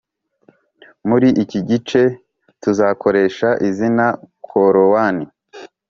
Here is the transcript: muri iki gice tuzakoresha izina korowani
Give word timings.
muri 1.07 1.27
iki 1.43 1.59
gice 1.69 2.01
tuzakoresha 2.61 3.49
izina 3.67 4.05
korowani 4.47 5.25